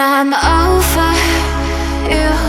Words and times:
I'm 0.00 0.32
over 0.32 1.12
you 2.08 2.47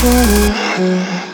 Oh. 0.00 1.27